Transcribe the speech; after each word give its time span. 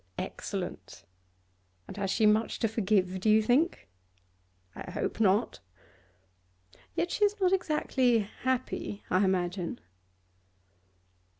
'Excellent! 0.17 1.05
And 1.87 1.95
has 1.97 2.09
she 2.09 2.25
much 2.25 2.57
to 2.57 2.67
forgive, 2.67 3.19
do 3.19 3.29
you 3.29 3.39
think?' 3.43 3.87
'I 4.75 4.89
hope 4.89 5.19
not.' 5.19 5.59
'Yet 6.95 7.11
she 7.11 7.23
is 7.23 7.39
not 7.39 7.53
exactly 7.53 8.21
happy, 8.41 9.03
I 9.11 9.23
imagine? 9.23 9.79